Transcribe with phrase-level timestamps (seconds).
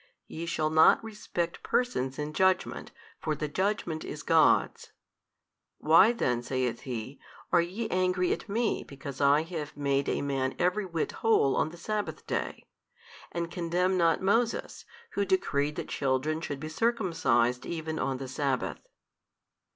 [0.27, 4.93] Ye shall not respect persons in judgment, for the judgment is God's.
[5.77, 7.19] why then (saith He)
[7.51, 11.69] are ye angry at Me because I have made a man every whit whole on
[11.69, 12.65] the sabbath day,
[13.31, 18.81] and condemn not Moses who decreed that children should be circumcised even on the sabbath.